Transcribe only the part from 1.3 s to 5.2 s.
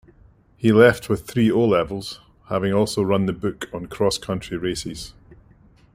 O-Levels, having also run the book on cross country races.